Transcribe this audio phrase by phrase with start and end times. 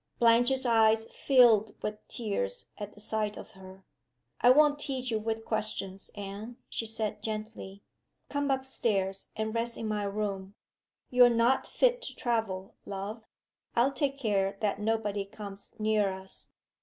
[0.17, 3.85] Blanche's eyes filled with tears at the sight of her.
[4.41, 7.83] "I won't tease you with questions, Anne," she said, gently.
[8.27, 10.55] "Come up stairs and rest in my room.
[11.11, 13.21] You're not fit to travel, love.
[13.75, 16.49] I'll take care that nobody comes near us."